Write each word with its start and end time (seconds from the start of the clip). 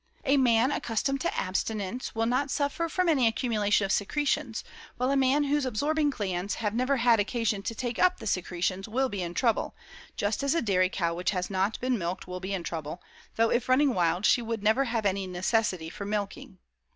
A 0.25 0.35
man 0.35 0.71
accustomed 0.71 1.21
to 1.21 1.37
abstinence 1.37 2.15
will 2.15 2.25
not 2.25 2.49
suffer 2.49 2.89
from 2.89 3.07
any 3.07 3.27
accumulation 3.27 3.85
of 3.85 3.91
secretions, 3.91 4.63
while 4.97 5.11
a 5.11 5.15
man 5.15 5.43
whose 5.43 5.63
absorbing 5.63 6.09
glands 6.09 6.55
have 6.55 6.73
never 6.73 6.97
had 6.97 7.19
occasion 7.19 7.61
to 7.61 7.75
take 7.75 7.99
up 7.99 8.17
the 8.17 8.25
secretions 8.25 8.87
will 8.87 9.09
be 9.09 9.21
in 9.21 9.35
trouble; 9.35 9.75
just 10.17 10.41
as 10.41 10.55
a 10.55 10.61
dairy 10.63 10.89
cow 10.89 11.13
which 11.13 11.29
has 11.29 11.51
not 11.51 11.79
been 11.81 11.99
milked 11.99 12.27
will 12.27 12.39
be 12.39 12.51
in 12.51 12.63
trouble, 12.63 12.99
though 13.35 13.51
if 13.51 13.69
running 13.69 13.93
wild 13.93 14.25
she 14.25 14.41
would 14.41 14.63
never 14.63 14.85
have 14.85 15.05
any 15.05 15.27
necessity 15.27 15.87
for 15.87 16.03
milking. 16.07 16.57